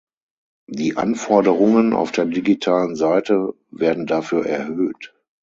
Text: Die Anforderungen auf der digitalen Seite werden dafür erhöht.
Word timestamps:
Die 0.67 0.97
Anforderungen 0.97 1.93
auf 1.93 2.11
der 2.11 2.25
digitalen 2.25 2.95
Seite 2.95 3.53
werden 3.69 4.07
dafür 4.07 4.47
erhöht. 4.47 5.13